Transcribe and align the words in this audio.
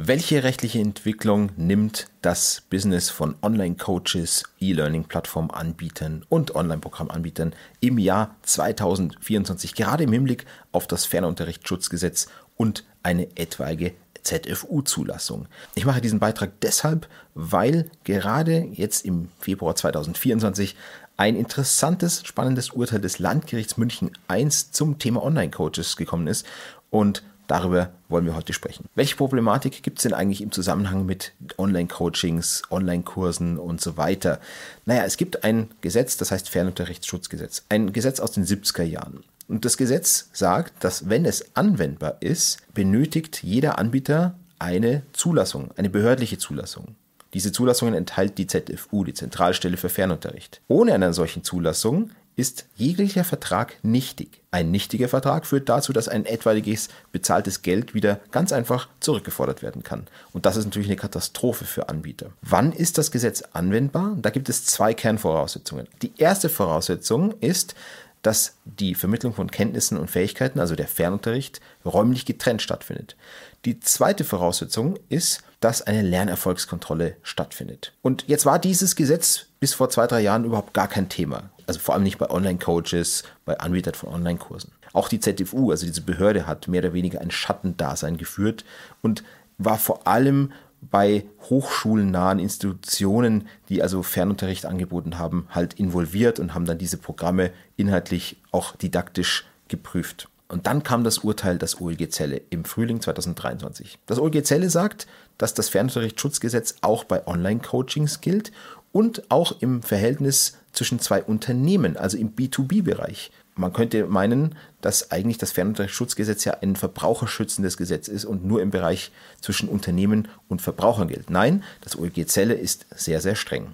Welche 0.00 0.44
rechtliche 0.44 0.78
Entwicklung 0.78 1.50
nimmt 1.56 2.06
das 2.22 2.62
Business 2.70 3.10
von 3.10 3.34
Online-Coaches, 3.42 4.44
E-Learning-Plattform-Anbietern 4.60 6.24
und 6.28 6.54
Online-Programm-Anbietern 6.54 7.52
im 7.80 7.98
Jahr 7.98 8.36
2024 8.42 9.74
gerade 9.74 10.04
im 10.04 10.12
Hinblick 10.12 10.46
auf 10.70 10.86
das 10.86 11.04
Fernunterrichtsschutzgesetz 11.04 12.28
und 12.56 12.84
eine 13.02 13.36
etwaige 13.36 13.92
ZFU-Zulassung. 14.22 15.48
Ich 15.74 15.84
mache 15.84 16.00
diesen 16.00 16.20
Beitrag 16.20 16.60
deshalb, 16.60 17.08
weil 17.34 17.90
gerade 18.04 18.68
jetzt 18.70 19.04
im 19.04 19.30
Februar 19.40 19.74
2024 19.74 20.76
ein 21.16 21.34
interessantes, 21.34 22.24
spannendes 22.24 22.70
Urteil 22.70 23.00
des 23.00 23.18
Landgerichts 23.18 23.76
München 23.76 24.12
I 24.30 24.48
zum 24.48 25.00
Thema 25.00 25.24
Online-Coaches 25.24 25.96
gekommen 25.96 26.28
ist 26.28 26.46
und 26.90 27.24
Darüber 27.48 27.90
wollen 28.08 28.26
wir 28.26 28.36
heute 28.36 28.52
sprechen. 28.52 28.84
Welche 28.94 29.16
Problematik 29.16 29.82
gibt 29.82 29.98
es 29.98 30.02
denn 30.02 30.12
eigentlich 30.12 30.42
im 30.42 30.52
Zusammenhang 30.52 31.06
mit 31.06 31.32
Online-Coachings, 31.56 32.62
Online-Kursen 32.70 33.58
und 33.58 33.80
so 33.80 33.96
weiter? 33.96 34.38
Naja, 34.84 35.04
es 35.04 35.16
gibt 35.16 35.44
ein 35.44 35.70
Gesetz, 35.80 36.18
das 36.18 36.30
heißt 36.30 36.50
Fernunterrichtsschutzgesetz. 36.50 37.64
Ein 37.70 37.92
Gesetz 37.94 38.20
aus 38.20 38.32
den 38.32 38.44
70er 38.44 38.82
Jahren. 38.82 39.24
Und 39.48 39.64
das 39.64 39.78
Gesetz 39.78 40.28
sagt, 40.34 40.84
dass 40.84 41.08
wenn 41.08 41.24
es 41.24 41.56
anwendbar 41.56 42.18
ist, 42.20 42.58
benötigt 42.74 43.42
jeder 43.42 43.78
Anbieter 43.78 44.34
eine 44.58 45.02
Zulassung, 45.14 45.70
eine 45.78 45.88
behördliche 45.88 46.36
Zulassung. 46.36 46.96
Diese 47.32 47.50
Zulassungen 47.52 47.94
enthält 47.94 48.36
die 48.36 48.46
ZFU, 48.46 49.04
die 49.04 49.14
Zentralstelle 49.14 49.78
für 49.78 49.88
Fernunterricht. 49.88 50.60
Ohne 50.68 50.92
einer 50.92 51.14
solchen 51.14 51.44
Zulassung 51.44 52.10
ist 52.38 52.66
jeglicher 52.76 53.24
Vertrag 53.24 53.78
nichtig. 53.82 54.40
Ein 54.52 54.70
nichtiger 54.70 55.08
Vertrag 55.08 55.44
führt 55.44 55.68
dazu, 55.68 55.92
dass 55.92 56.06
ein 56.06 56.24
etwaiges 56.24 56.88
bezahltes 57.10 57.62
Geld 57.62 57.94
wieder 57.94 58.20
ganz 58.30 58.52
einfach 58.52 58.88
zurückgefordert 59.00 59.60
werden 59.60 59.82
kann. 59.82 60.06
Und 60.32 60.46
das 60.46 60.56
ist 60.56 60.64
natürlich 60.64 60.86
eine 60.86 60.96
Katastrophe 60.96 61.64
für 61.64 61.88
Anbieter. 61.88 62.30
Wann 62.42 62.72
ist 62.72 62.96
das 62.96 63.10
Gesetz 63.10 63.42
anwendbar? 63.54 64.16
Da 64.22 64.30
gibt 64.30 64.48
es 64.48 64.64
zwei 64.64 64.94
Kernvoraussetzungen. 64.94 65.88
Die 66.00 66.12
erste 66.16 66.48
Voraussetzung 66.48 67.34
ist, 67.40 67.74
dass 68.22 68.54
die 68.64 68.94
Vermittlung 68.94 69.34
von 69.34 69.50
Kenntnissen 69.50 69.98
und 69.98 70.08
Fähigkeiten, 70.08 70.60
also 70.60 70.76
der 70.76 70.86
Fernunterricht, 70.86 71.60
räumlich 71.84 72.24
getrennt 72.24 72.62
stattfindet. 72.62 73.16
Die 73.64 73.80
zweite 73.80 74.22
Voraussetzung 74.22 74.96
ist, 75.08 75.42
dass 75.58 75.82
eine 75.82 76.02
Lernerfolgskontrolle 76.02 77.16
stattfindet. 77.24 77.94
Und 78.00 78.24
jetzt 78.28 78.46
war 78.46 78.60
dieses 78.60 78.94
Gesetz 78.94 79.46
bis 79.58 79.74
vor 79.74 79.90
zwei, 79.90 80.06
drei 80.06 80.20
Jahren 80.20 80.44
überhaupt 80.44 80.72
gar 80.72 80.86
kein 80.86 81.08
Thema. 81.08 81.50
Also 81.68 81.80
vor 81.80 81.94
allem 81.94 82.02
nicht 82.02 82.16
bei 82.16 82.30
Online-Coaches, 82.30 83.24
bei 83.44 83.60
Anbietern 83.60 83.92
von 83.92 84.08
Online-Kursen. 84.08 84.72
Auch 84.94 85.10
die 85.10 85.20
ZFU, 85.20 85.70
also 85.70 85.84
diese 85.84 86.00
Behörde, 86.00 86.46
hat 86.46 86.66
mehr 86.66 86.80
oder 86.80 86.94
weniger 86.94 87.20
ein 87.20 87.30
Schattendasein 87.30 88.16
geführt 88.16 88.64
und 89.02 89.22
war 89.58 89.76
vor 89.76 90.06
allem 90.06 90.52
bei 90.80 91.26
hochschulnahen 91.50 92.38
Institutionen, 92.38 93.48
die 93.68 93.82
also 93.82 94.02
Fernunterricht 94.02 94.64
angeboten 94.64 95.18
haben, 95.18 95.46
halt 95.50 95.74
involviert 95.74 96.40
und 96.40 96.54
haben 96.54 96.64
dann 96.64 96.78
diese 96.78 96.96
Programme 96.96 97.50
inhaltlich 97.76 98.38
auch 98.50 98.74
didaktisch 98.76 99.44
geprüft. 99.68 100.30
Und 100.48 100.66
dann 100.66 100.82
kam 100.82 101.04
das 101.04 101.18
Urteil 101.18 101.58
des 101.58 101.78
OLG 101.78 102.08
Zelle 102.08 102.40
im 102.48 102.64
Frühling 102.64 103.02
2023. 103.02 103.98
Das 104.06 104.18
OLG 104.18 104.42
Zelle 104.44 104.70
sagt, 104.70 105.06
dass 105.36 105.52
das 105.52 105.68
Fernunterrichtsschutzgesetz 105.68 106.76
auch 106.80 107.04
bei 107.04 107.26
Online-Coachings 107.26 108.22
gilt 108.22 108.50
und 108.98 109.30
auch 109.30 109.60
im 109.60 109.80
Verhältnis 109.80 110.58
zwischen 110.72 110.98
zwei 110.98 111.22
Unternehmen, 111.22 111.96
also 111.96 112.18
im 112.18 112.34
B2B-Bereich. 112.34 113.30
Man 113.54 113.72
könnte 113.72 114.04
meinen, 114.06 114.56
dass 114.80 115.12
eigentlich 115.12 115.38
das 115.38 115.52
Fernunterrichtsschutzgesetz 115.52 116.44
ja 116.44 116.54
ein 116.62 116.74
verbraucherschützendes 116.74 117.76
Gesetz 117.76 118.08
ist 118.08 118.24
und 118.24 118.44
nur 118.44 118.60
im 118.60 118.70
Bereich 118.70 119.12
zwischen 119.40 119.68
Unternehmen 119.68 120.26
und 120.48 120.62
Verbrauchern 120.62 121.06
gilt. 121.06 121.30
Nein, 121.30 121.62
das 121.80 121.96
OLG 121.96 122.26
Zelle 122.26 122.54
ist 122.54 122.86
sehr, 122.92 123.20
sehr 123.20 123.36
streng. 123.36 123.72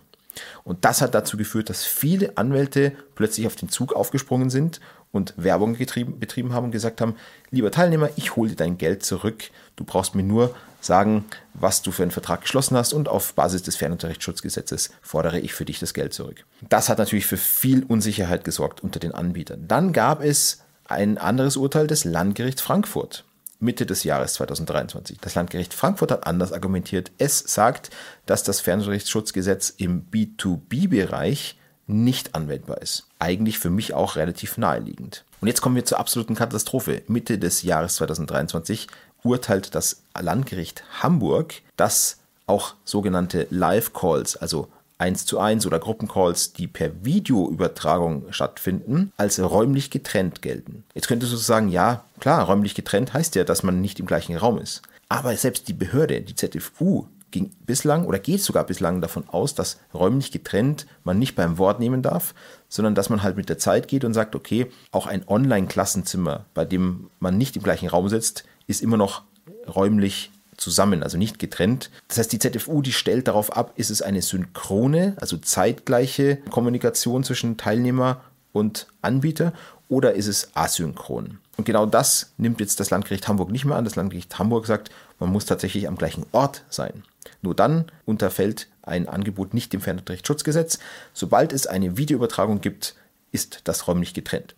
Und 0.65 0.87
das 0.87 1.03
hat 1.03 1.15
dazu 1.15 1.37
geführt, 1.37 1.69
dass 1.69 1.85
viele 1.85 2.39
Anwälte 2.39 2.93
plötzlich 3.15 3.47
auf 3.47 3.55
den 3.55 3.69
Zug 3.69 3.93
aufgesprungen 3.93 4.49
sind 4.49 4.81
und 5.13 5.35
Werbung 5.37 5.77
getrieben, 5.77 6.19
betrieben 6.19 6.55
haben 6.55 6.65
und 6.67 6.71
gesagt 6.73 7.03
haben, 7.03 7.17
lieber 7.51 7.71
Teilnehmer, 7.71 8.09
ich 8.17 8.35
hole 8.35 8.51
dir 8.51 8.57
dein 8.57 8.79
Geld 8.79 9.05
zurück. 9.05 9.45
Du 9.77 9.85
brauchst 9.85 10.15
mir 10.15 10.23
nur 10.23 10.55
sagen, 10.81 11.27
was 11.53 11.83
du 11.83 11.93
für 11.93 12.03
einen 12.03 12.11
Vertrag 12.11 12.41
geschlossen 12.41 12.77
hast 12.77 12.95
und 12.95 13.09
auf 13.09 13.35
Basis 13.35 13.63
des 13.63 13.77
Fernunterrichtsschutzgesetzes 13.77 14.91
fordere 15.03 15.39
ich 15.39 15.53
für 15.55 15.65
dich 15.67 15.79
das 15.79 15.95
Geld 15.95 16.15
zurück. 16.15 16.45
Das 16.69 16.89
hat 16.89 16.99
natürlich 16.99 17.27
für 17.27 17.37
viel 17.37 17.85
Unsicherheit 17.85 18.45
gesorgt 18.45 18.83
unter 18.83 19.01
den 19.01 19.13
Anbietern. 19.13 19.69
Dann 19.69 19.93
gab 19.93 20.23
es 20.23 20.63
ein 20.87 21.19
anderes 21.19 21.57
Urteil 21.57 21.87
des 21.87 22.05
Landgerichts 22.05 22.63
Frankfurt. 22.63 23.25
Mitte 23.65 23.87
des 23.87 24.05
Jahres 24.05 24.35
2023. 24.35 25.19
Das 25.21 25.35
Landgericht 25.35 25.75
Frankfurt 25.75 26.13
hat 26.13 26.27
anders 26.27 26.53
argumentiert. 26.53 27.11
Es 27.19 27.39
sagt, 27.39 27.91
dass 28.27 28.43
das 28.43 28.61
Fernunterrichtsschutzgesetz 28.61 29.75
im 29.77 30.07
B2B-Bereich 30.11 31.59
nicht 31.87 32.35
anwendbar 32.35 32.81
ist. 32.81 33.09
Eigentlich 33.19 33.59
für 33.59 33.71
mich 33.71 33.93
auch 33.95 34.17
relativ 34.17 34.57
naheliegend. 34.57 35.25
Und 35.41 35.49
jetzt 35.49 35.61
kommen 35.61 35.77
wir 35.77 35.85
zur 35.85 35.99
absoluten 35.99 36.35
Katastrophe. 36.35 37.03
Mitte 37.09 37.39
des 37.39 37.63
Jahres 37.63 37.97
2023 37.97 38.87
urteilt 39.23 39.75
das 39.75 40.03
Landgericht 40.19 40.85
Hamburg, 41.03 41.55
dass 41.77 42.19
auch 42.47 42.75
sogenannte 42.85 43.47
Live-Calls, 43.51 44.37
also 44.37 44.69
1 44.99 45.27
zu 45.27 45.39
1 45.39 45.67
oder 45.67 45.79
Gruppencalls, 45.79 46.53
die 46.53 46.67
per 46.67 47.05
Videoübertragung 47.05 48.33
stattfinden, 48.33 49.13
als 49.17 49.41
räumlich 49.41 49.91
getrennt 49.91 50.43
gelten. 50.43 50.85
Jetzt 50.95 51.09
könntest 51.09 51.33
du 51.33 51.37
sagen, 51.37 51.69
ja, 51.69 52.05
klar, 52.21 52.45
räumlich 52.45 52.75
getrennt 52.75 53.13
heißt 53.13 53.35
ja, 53.35 53.45
dass 53.45 53.63
man 53.63 53.81
nicht 53.81 54.01
im 54.01 54.07
gleichen 54.07 54.37
Raum 54.37 54.59
ist. 54.59 54.83
Aber 55.09 55.37
selbst 55.37 55.69
die 55.69 55.73
Behörde, 55.73 56.23
die 56.23 56.35
ZFU, 56.35 57.07
ging 57.35 57.51
bislang 57.67 58.07
oder 58.07 58.21
geht 58.21 58.41
sogar 58.41 58.65
bislang 58.65 59.01
davon 59.01 59.29
aus, 59.29 59.57
dass 59.57 59.81
räumlich 59.93 60.31
getrennt 60.31 60.87
man 61.03 61.19
nicht 61.19 61.35
beim 61.35 61.59
Wort 61.59 61.81
nehmen 61.81 62.01
darf, 62.01 62.33
sondern 62.69 62.95
dass 62.95 63.11
man 63.11 63.25
halt 63.25 63.37
mit 63.37 63.49
der 63.49 63.59
Zeit 63.59 63.89
geht 63.89 64.05
und 64.05 64.15
sagt, 64.15 64.37
okay, 64.37 64.71
auch 64.93 65.09
ein 65.09 65.27
Online-Klassenzimmer, 65.27 66.47
bei 66.55 66.65
dem 66.65 67.11
man 67.19 67.37
nicht 67.37 67.57
im 67.57 67.65
gleichen 67.65 67.89
Raum 67.89 68.09
sitzt, 68.09 68.45
ist 68.69 68.83
immer 68.83 68.97
noch 68.97 69.23
räumlich 69.67 70.31
zusammen, 70.57 71.03
also 71.03 71.19
nicht 71.19 71.39
getrennt. 71.39 71.91
Das 72.09 72.19
heißt, 72.19 72.33
die 72.33 72.39
ZFU, 72.39 72.83
die 72.83 72.93
stellt 72.93 73.29
darauf 73.29 73.57
ab, 73.57 73.73
ist 73.77 73.91
es 73.91 74.03
eine 74.03 74.23
synchrone, 74.23 75.17
also 75.21 75.37
zeitgleiche 75.37 76.37
Kommunikation 76.51 77.25
zwischen 77.25 77.57
Teilnehmer 77.57 78.23
und 78.53 78.87
Anbieter 79.03 79.53
oder 79.89 80.15
ist 80.15 80.27
es 80.27 80.51
asynchron? 80.55 81.39
Und 81.57 81.65
genau 81.65 81.87
das 81.87 82.33
nimmt 82.37 82.61
jetzt 82.61 82.81
das 82.81 82.91
Landgericht 82.91 83.29
Hamburg 83.29 83.51
nicht 83.51 83.65
mehr 83.65 83.77
an. 83.77 83.85
Das 83.85 83.97
Landgericht 83.97 84.39
Hamburg 84.39 84.67
sagt, 84.67 84.91
man 85.21 85.31
muss 85.31 85.47
tatsächlich 85.47 85.87
am 85.87 85.97
gleichen 85.97 86.27
Ort 86.33 86.63
sein. 86.69 87.05
Nur 87.43 87.55
dann 87.55 87.87
unterfällt 88.05 88.69
ein 88.83 89.09
Angebot 89.09 89.55
nicht 89.55 89.73
dem 89.73 89.81
Fernunterrichtsschutzgesetz. 89.81 90.79
Sobald 91.13 91.53
es 91.53 91.67
eine 91.67 91.97
Videoübertragung 91.97 92.61
gibt, 92.61 92.97
ist 93.31 93.61
das 93.65 93.87
räumlich 93.87 94.15
getrennt. 94.15 94.55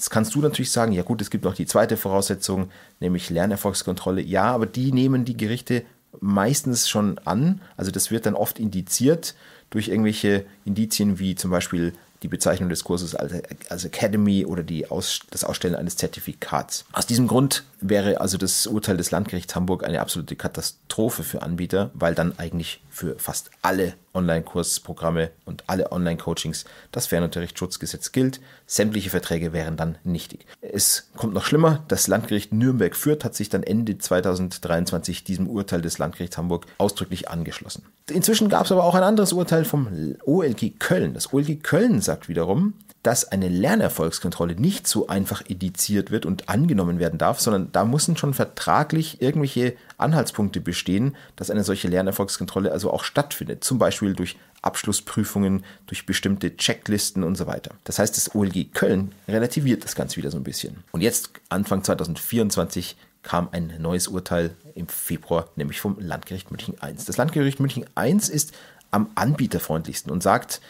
Jetzt 0.00 0.08
kannst 0.08 0.34
du 0.34 0.40
natürlich 0.40 0.70
sagen, 0.70 0.92
ja 0.92 1.02
gut, 1.02 1.20
es 1.20 1.28
gibt 1.28 1.44
noch 1.44 1.52
die 1.52 1.66
zweite 1.66 1.98
Voraussetzung, 1.98 2.70
nämlich 3.00 3.28
Lernerfolgskontrolle. 3.28 4.22
Ja, 4.22 4.44
aber 4.44 4.64
die 4.64 4.92
nehmen 4.92 5.26
die 5.26 5.36
Gerichte 5.36 5.82
meistens 6.20 6.88
schon 6.88 7.18
an. 7.26 7.60
Also 7.76 7.90
das 7.90 8.10
wird 8.10 8.24
dann 8.24 8.34
oft 8.34 8.58
indiziert 8.58 9.34
durch 9.68 9.88
irgendwelche 9.88 10.46
Indizien 10.64 11.18
wie 11.18 11.34
zum 11.34 11.50
Beispiel 11.50 11.92
die 12.22 12.28
Bezeichnung 12.28 12.70
des 12.70 12.82
Kurses 12.82 13.14
als, 13.14 13.84
Academy 13.84 14.46
oder 14.46 14.64
Aus, 14.88 15.20
das 15.30 15.44
Ausstellen 15.44 15.74
eines 15.74 15.96
Zertifikats. 15.96 16.86
Aus 16.92 17.04
diesem 17.04 17.26
Grund 17.26 17.64
wäre 17.82 18.22
also 18.22 18.38
das 18.38 18.66
Urteil 18.66 18.96
des 18.96 19.10
Landgerichts 19.10 19.54
Hamburg 19.54 19.84
eine 19.84 20.00
absolute 20.00 20.34
Katastrophe 20.34 21.24
für 21.24 21.42
Anbieter, 21.42 21.90
weil 21.92 22.14
dann 22.14 22.38
eigentlich 22.38 22.80
für 22.88 23.18
fast 23.18 23.50
alle 23.60 23.92
Online-Kursprogramme 24.14 25.30
und 25.44 25.64
alle 25.66 25.92
Online-Coachings 25.92 26.64
das 26.92 27.06
Fernunterrichtsschutzgesetz 27.06 28.12
gilt. 28.12 28.40
Sämtliche 28.66 29.10
Verträge 29.10 29.52
wären 29.52 29.76
dann 29.76 29.98
nichtig. 30.04 30.46
Es 30.60 31.08
kommt 31.16 31.34
noch 31.34 31.44
schlimmer. 31.44 31.84
Das 31.88 32.06
Landgericht 32.06 32.52
Nürnberg 32.52 32.96
Fürth 32.96 33.24
hat 33.24 33.34
sich 33.34 33.48
dann 33.48 33.62
Ende 33.62 33.98
2023 33.98 35.24
diesem 35.24 35.48
Urteil 35.48 35.82
des 35.82 35.98
Landgerichts 35.98 36.38
Hamburg 36.38 36.66
ausdrücklich 36.78 37.28
angeschlossen. 37.28 37.84
Inzwischen 38.10 38.48
gab 38.48 38.66
es 38.66 38.72
aber 38.72 38.84
auch 38.84 38.94
ein 38.94 39.02
anderes 39.02 39.32
Urteil 39.32 39.64
vom 39.64 40.16
OLG 40.24 40.78
Köln. 40.78 41.14
Das 41.14 41.32
OLG 41.32 41.62
Köln 41.62 42.00
sagt 42.00 42.28
wiederum, 42.28 42.74
dass 43.02 43.24
eine 43.24 43.48
Lernerfolgskontrolle 43.48 44.56
nicht 44.56 44.86
so 44.86 45.06
einfach 45.06 45.42
ediziert 45.48 46.10
wird 46.10 46.26
und 46.26 46.48
angenommen 46.50 46.98
werden 46.98 47.18
darf, 47.18 47.40
sondern 47.40 47.72
da 47.72 47.84
müssen 47.84 48.16
schon 48.16 48.34
vertraglich 48.34 49.22
irgendwelche 49.22 49.74
Anhaltspunkte 49.96 50.60
bestehen, 50.60 51.16
dass 51.36 51.50
eine 51.50 51.64
solche 51.64 51.88
Lernerfolgskontrolle 51.88 52.72
also 52.72 52.92
auch 52.92 53.04
stattfindet. 53.04 53.64
Zum 53.64 53.78
Beispiel 53.78 54.12
durch 54.12 54.36
Abschlussprüfungen, 54.62 55.64
durch 55.86 56.04
bestimmte 56.04 56.56
Checklisten 56.56 57.24
und 57.24 57.36
so 57.36 57.46
weiter. 57.46 57.74
Das 57.84 57.98
heißt, 57.98 58.16
das 58.16 58.34
OLG 58.34 58.74
Köln 58.74 59.12
relativiert 59.26 59.84
das 59.84 59.94
Ganze 59.94 60.18
wieder 60.18 60.30
so 60.30 60.36
ein 60.36 60.44
bisschen. 60.44 60.84
Und 60.92 61.00
jetzt, 61.00 61.30
Anfang 61.48 61.82
2024, 61.82 62.96
kam 63.22 63.48
ein 63.52 63.74
neues 63.78 64.08
Urteil 64.08 64.54
im 64.74 64.88
Februar, 64.88 65.48
nämlich 65.56 65.80
vom 65.80 65.98
Landgericht 65.98 66.50
München 66.50 66.74
I. 66.82 66.94
Das 66.94 67.16
Landgericht 67.16 67.60
München 67.60 67.86
I 67.98 68.10
ist 68.12 68.52
am 68.90 69.10
anbieterfreundlichsten 69.14 70.10
und 70.10 70.22
sagt, 70.22 70.60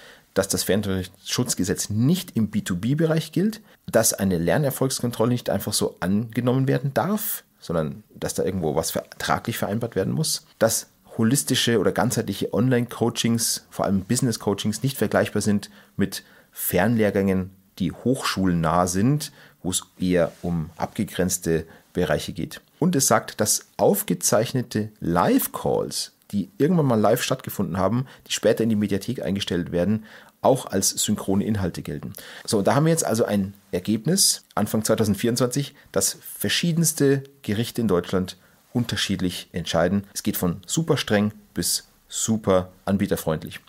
dass 0.40 0.48
das 0.48 0.62
Fernunterrichtsschutzgesetz 0.62 1.90
nicht 1.90 2.34
im 2.34 2.50
B2B-Bereich 2.50 3.30
gilt, 3.30 3.60
dass 3.84 4.14
eine 4.14 4.38
Lernerfolgskontrolle 4.38 5.32
nicht 5.32 5.50
einfach 5.50 5.74
so 5.74 5.98
angenommen 6.00 6.66
werden 6.66 6.94
darf, 6.94 7.44
sondern 7.58 8.04
dass 8.14 8.32
da 8.32 8.42
irgendwo 8.42 8.74
was 8.74 8.90
vertraglich 8.90 9.58
vereinbart 9.58 9.96
werden 9.96 10.14
muss. 10.14 10.46
Dass 10.58 10.86
holistische 11.18 11.78
oder 11.78 11.92
ganzheitliche 11.92 12.54
Online-Coachings, 12.54 13.66
vor 13.68 13.84
allem 13.84 14.00
Business-Coachings, 14.00 14.82
nicht 14.82 14.96
vergleichbar 14.96 15.42
sind 15.42 15.68
mit 15.98 16.24
Fernlehrgängen, 16.52 17.50
die 17.78 17.92
hochschulnah 17.92 18.86
sind, 18.86 19.32
wo 19.62 19.68
es 19.68 19.82
eher 19.98 20.32
um 20.40 20.70
abgegrenzte 20.78 21.66
Bereiche 21.92 22.32
geht. 22.32 22.62
Und 22.78 22.96
es 22.96 23.06
sagt, 23.06 23.42
dass 23.42 23.66
aufgezeichnete 23.76 24.88
Live-Calls, 25.00 26.12
die 26.32 26.50
irgendwann 26.58 26.86
mal 26.86 27.00
live 27.00 27.22
stattgefunden 27.22 27.76
haben, 27.76 28.06
die 28.26 28.32
später 28.32 28.62
in 28.62 28.68
die 28.68 28.76
Mediathek 28.76 29.22
eingestellt 29.22 29.72
werden, 29.72 30.04
auch 30.42 30.66
als 30.66 30.90
synchrone 30.90 31.44
Inhalte 31.44 31.82
gelten. 31.82 32.12
So, 32.44 32.58
und 32.58 32.66
da 32.66 32.74
haben 32.74 32.86
wir 32.86 32.92
jetzt 32.92 33.04
also 33.04 33.24
ein 33.24 33.54
Ergebnis 33.72 34.44
Anfang 34.54 34.84
2024, 34.84 35.74
dass 35.92 36.18
verschiedenste 36.22 37.24
Gerichte 37.42 37.80
in 37.80 37.88
Deutschland 37.88 38.36
unterschiedlich 38.72 39.48
entscheiden. 39.52 40.06
Es 40.14 40.22
geht 40.22 40.36
von 40.36 40.60
super 40.66 40.96
streng 40.96 41.32
bis 41.54 41.88
super 42.08 42.70
anbieterfreundlich. 42.84 43.60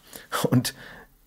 Und 0.50 0.74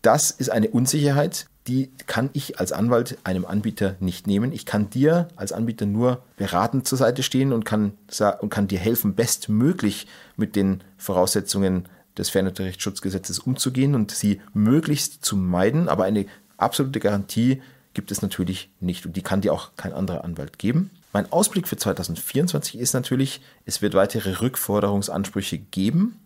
das 0.04 0.30
ist 0.30 0.50
eine 0.50 0.68
Unsicherheit, 0.68 1.46
die 1.66 1.90
kann 2.06 2.28
ich 2.34 2.60
als 2.60 2.72
Anwalt 2.72 3.16
einem 3.24 3.46
Anbieter 3.46 3.96
nicht 3.98 4.26
nehmen. 4.26 4.52
Ich 4.52 4.66
kann 4.66 4.90
dir 4.90 5.28
als 5.36 5.52
Anbieter 5.52 5.86
nur 5.86 6.22
beratend 6.36 6.86
zur 6.86 6.98
Seite 6.98 7.22
stehen 7.22 7.52
und 7.52 7.64
kann, 7.64 7.92
und 8.40 8.50
kann 8.50 8.68
dir 8.68 8.78
helfen, 8.78 9.14
bestmöglich 9.14 10.06
mit 10.36 10.56
den 10.56 10.82
Voraussetzungen 10.98 11.88
des 12.18 12.28
Fernunterrichtsschutzgesetzes 12.28 13.38
umzugehen 13.38 13.94
und 13.94 14.10
sie 14.10 14.40
möglichst 14.52 15.24
zu 15.24 15.36
meiden. 15.36 15.88
Aber 15.88 16.04
eine 16.04 16.26
absolute 16.58 17.00
Garantie 17.00 17.62
gibt 17.94 18.10
es 18.10 18.20
natürlich 18.20 18.68
nicht 18.80 19.06
und 19.06 19.16
die 19.16 19.22
kann 19.22 19.40
dir 19.40 19.54
auch 19.54 19.70
kein 19.76 19.94
anderer 19.94 20.22
Anwalt 20.22 20.58
geben. 20.58 20.90
Mein 21.14 21.30
Ausblick 21.32 21.66
für 21.66 21.76
2024 21.76 22.78
ist 22.78 22.92
natürlich, 22.92 23.40
es 23.64 23.80
wird 23.80 23.94
weitere 23.94 24.40
Rückforderungsansprüche 24.40 25.58
geben. 25.58 26.20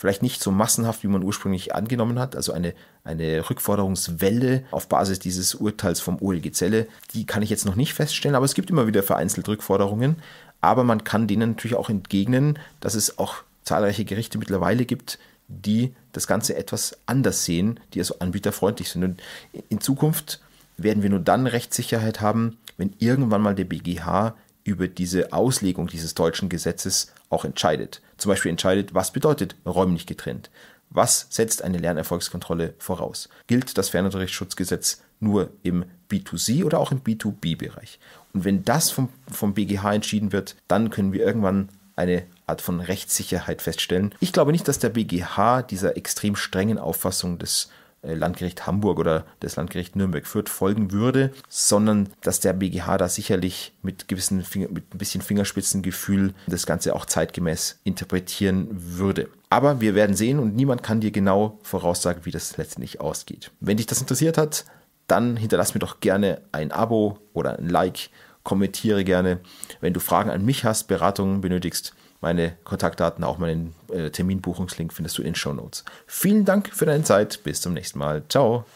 Vielleicht 0.00 0.22
nicht 0.22 0.42
so 0.42 0.50
massenhaft, 0.50 1.02
wie 1.02 1.08
man 1.08 1.22
ursprünglich 1.22 1.74
angenommen 1.74 2.18
hat, 2.18 2.34
also 2.34 2.54
eine, 2.54 2.72
eine 3.04 3.50
Rückforderungswelle 3.50 4.64
auf 4.70 4.88
Basis 4.88 5.18
dieses 5.18 5.54
Urteils 5.54 6.00
vom 6.00 6.16
OLG 6.22 6.54
Zelle, 6.54 6.86
die 7.12 7.26
kann 7.26 7.42
ich 7.42 7.50
jetzt 7.50 7.66
noch 7.66 7.74
nicht 7.74 7.92
feststellen, 7.92 8.34
aber 8.34 8.46
es 8.46 8.54
gibt 8.54 8.70
immer 8.70 8.86
wieder 8.86 9.02
vereinzelt 9.02 9.46
Rückforderungen. 9.46 10.16
Aber 10.62 10.84
man 10.84 11.04
kann 11.04 11.26
denen 11.26 11.50
natürlich 11.50 11.76
auch 11.76 11.90
entgegnen, 11.90 12.58
dass 12.80 12.94
es 12.94 13.18
auch 13.18 13.42
zahlreiche 13.62 14.06
Gerichte 14.06 14.38
mittlerweile 14.38 14.86
gibt, 14.86 15.18
die 15.48 15.92
das 16.12 16.26
Ganze 16.26 16.56
etwas 16.56 16.96
anders 17.04 17.44
sehen, 17.44 17.78
die 17.92 17.98
also 17.98 18.20
anbieterfreundlich 18.20 18.88
sind. 18.88 19.04
Und 19.04 19.22
in 19.68 19.82
Zukunft 19.82 20.40
werden 20.78 21.02
wir 21.02 21.10
nur 21.10 21.20
dann 21.20 21.46
Rechtssicherheit 21.46 22.22
haben, 22.22 22.56
wenn 22.78 22.94
irgendwann 23.00 23.42
mal 23.42 23.54
der 23.54 23.64
BGH 23.64 24.34
über 24.70 24.88
diese 24.88 25.32
Auslegung 25.32 25.88
dieses 25.88 26.14
deutschen 26.14 26.48
Gesetzes 26.48 27.12
auch 27.28 27.44
entscheidet. 27.44 28.00
Zum 28.16 28.30
Beispiel 28.30 28.50
entscheidet, 28.50 28.94
was 28.94 29.12
bedeutet 29.12 29.56
räumlich 29.66 30.06
getrennt? 30.06 30.50
Was 30.90 31.26
setzt 31.30 31.62
eine 31.62 31.78
Lernerfolgskontrolle 31.78 32.74
voraus? 32.78 33.28
Gilt 33.46 33.76
das 33.78 33.88
Fernunterrichtsschutzgesetz 33.90 35.02
nur 35.20 35.50
im 35.62 35.84
B2C 36.10 36.64
oder 36.64 36.78
auch 36.78 36.92
im 36.92 37.02
B2B-Bereich? 37.02 37.98
Und 38.32 38.44
wenn 38.44 38.64
das 38.64 38.90
vom, 38.90 39.08
vom 39.30 39.54
BGH 39.54 39.94
entschieden 39.94 40.32
wird, 40.32 40.56
dann 40.68 40.90
können 40.90 41.12
wir 41.12 41.24
irgendwann 41.24 41.68
eine 41.96 42.24
Art 42.46 42.60
von 42.60 42.80
Rechtssicherheit 42.80 43.62
feststellen. 43.62 44.14
Ich 44.20 44.32
glaube 44.32 44.52
nicht, 44.52 44.66
dass 44.66 44.78
der 44.78 44.88
BGH 44.88 45.62
dieser 45.62 45.96
extrem 45.96 46.34
strengen 46.34 46.78
Auffassung 46.78 47.38
des 47.38 47.68
Landgericht 48.02 48.66
Hamburg 48.66 48.98
oder 48.98 49.26
des 49.42 49.56
Landgericht 49.56 49.94
Nürnberg 49.94 50.26
Fürth 50.26 50.48
folgen 50.48 50.90
würde, 50.92 51.32
sondern 51.48 52.08
dass 52.22 52.40
der 52.40 52.54
BGH 52.54 52.96
da 52.98 53.08
sicherlich 53.08 53.72
mit 53.82 54.08
gewissen 54.08 54.38
mit 54.38 54.94
ein 54.94 54.98
bisschen 54.98 55.20
Fingerspitzengefühl 55.22 56.34
das 56.46 56.66
Ganze 56.66 56.94
auch 56.94 57.04
zeitgemäß 57.04 57.78
interpretieren 57.84 58.68
würde. 58.70 59.28
Aber 59.50 59.80
wir 59.80 59.94
werden 59.94 60.16
sehen 60.16 60.38
und 60.38 60.56
niemand 60.56 60.82
kann 60.82 61.00
dir 61.00 61.10
genau 61.10 61.58
voraussagen, 61.62 62.24
wie 62.24 62.30
das 62.30 62.56
letztendlich 62.56 63.00
ausgeht. 63.00 63.50
Wenn 63.60 63.76
dich 63.76 63.86
das 63.86 64.00
interessiert 64.00 64.38
hat, 64.38 64.64
dann 65.06 65.36
hinterlass 65.36 65.74
mir 65.74 65.80
doch 65.80 66.00
gerne 66.00 66.40
ein 66.52 66.72
Abo 66.72 67.18
oder 67.32 67.58
ein 67.58 67.68
Like, 67.68 68.10
kommentiere 68.44 69.04
gerne. 69.04 69.40
Wenn 69.80 69.92
du 69.92 70.00
Fragen 70.00 70.30
an 70.30 70.44
mich 70.44 70.64
hast, 70.64 70.84
Beratungen 70.84 71.40
benötigst, 71.40 71.94
meine 72.20 72.56
Kontaktdaten, 72.64 73.24
auch 73.24 73.38
meinen 73.38 73.74
äh, 73.92 74.10
Terminbuchungslink 74.10 74.92
findest 74.92 75.18
du 75.18 75.22
in 75.22 75.28
den 75.28 75.34
Show 75.34 75.52
Notes. 75.52 75.84
Vielen 76.06 76.44
Dank 76.44 76.68
für 76.72 76.86
deine 76.86 77.04
Zeit. 77.04 77.42
Bis 77.44 77.60
zum 77.60 77.72
nächsten 77.72 77.98
Mal. 77.98 78.22
Ciao. 78.28 78.64